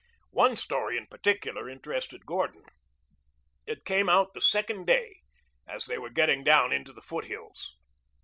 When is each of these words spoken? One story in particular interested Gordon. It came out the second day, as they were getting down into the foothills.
One 0.31 0.55
story 0.55 0.97
in 0.97 1.05
particular 1.05 1.69
interested 1.69 2.25
Gordon. 2.25 2.63
It 3.67 3.85
came 3.85 4.09
out 4.09 4.33
the 4.33 4.41
second 4.41 4.87
day, 4.87 5.17
as 5.67 5.85
they 5.85 5.99
were 5.99 6.09
getting 6.09 6.43
down 6.43 6.73
into 6.73 6.91
the 6.91 7.03
foothills. 7.03 7.75